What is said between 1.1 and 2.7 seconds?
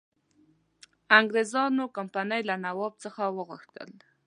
انګرېزانو کمپنی له